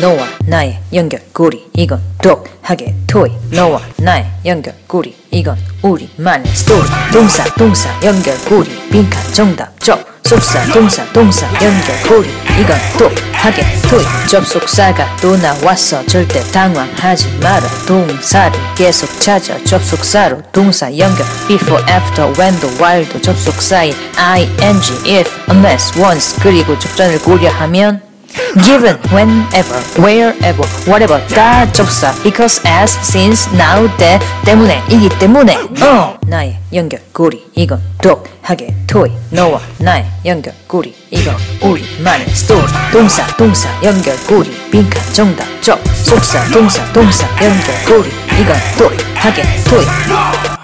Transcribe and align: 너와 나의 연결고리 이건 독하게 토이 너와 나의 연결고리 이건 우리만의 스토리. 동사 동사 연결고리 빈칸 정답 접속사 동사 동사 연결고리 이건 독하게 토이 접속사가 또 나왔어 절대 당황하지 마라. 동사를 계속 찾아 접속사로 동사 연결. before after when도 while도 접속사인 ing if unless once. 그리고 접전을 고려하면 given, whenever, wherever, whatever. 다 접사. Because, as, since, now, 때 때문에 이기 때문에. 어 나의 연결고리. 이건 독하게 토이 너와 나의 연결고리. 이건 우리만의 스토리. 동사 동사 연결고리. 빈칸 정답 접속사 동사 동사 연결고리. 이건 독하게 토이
너와 0.00 0.26
나의 0.44 0.78
연결고리 0.92 1.70
이건 1.72 2.00
독하게 2.22 2.94
토이 3.06 3.30
너와 3.50 3.80
나의 3.96 4.26
연결고리 4.44 5.16
이건 5.30 5.56
우리만의 5.82 6.54
스토리. 6.54 6.82
동사 7.12 7.44
동사 7.54 7.88
연결고리 8.02 8.68
빈칸 8.90 9.32
정답 9.32 9.80
접속사 9.80 10.66
동사 10.72 11.04
동사 11.12 11.46
연결고리 11.62 12.28
이건 12.60 12.76
독하게 12.98 13.62
토이 13.88 14.04
접속사가 14.30 15.16
또 15.22 15.34
나왔어 15.36 16.04
절대 16.06 16.40
당황하지 16.52 17.38
마라. 17.42 17.66
동사를 17.86 18.58
계속 18.74 19.08
찾아 19.18 19.56
접속사로 19.64 20.42
동사 20.52 20.90
연결. 20.96 21.24
before 21.48 21.82
after 21.90 22.30
when도 22.38 22.68
while도 22.82 23.20
접속사인 23.22 23.94
ing 24.18 24.52
if 25.06 25.30
unless 25.50 25.98
once. 25.98 26.38
그리고 26.42 26.78
접전을 26.78 27.18
고려하면 27.20 28.05
given, 28.64 28.96
whenever, 29.12 29.78
wherever, 29.98 30.66
whatever. 30.86 31.26
다 31.28 31.70
접사. 31.72 32.12
Because, 32.22 32.60
as, 32.66 32.96
since, 33.02 33.48
now, 33.54 33.88
때 33.96 34.18
때문에 34.44 34.82
이기 34.88 35.08
때문에. 35.18 35.56
어 35.82 36.16
나의 36.26 36.58
연결고리. 36.72 37.44
이건 37.54 37.80
독하게 38.02 38.74
토이 38.86 39.10
너와 39.30 39.60
나의 39.78 40.06
연결고리. 40.24 40.94
이건 41.10 41.36
우리만의 41.62 42.28
스토리. 42.28 42.62
동사 42.92 43.26
동사 43.36 43.68
연결고리. 43.82 44.50
빈칸 44.70 45.02
정답 45.12 45.46
접속사 45.62 46.44
동사 46.50 46.84
동사 46.92 47.26
연결고리. 47.42 48.10
이건 48.40 48.56
독하게 48.78 49.42
토이 49.68 50.55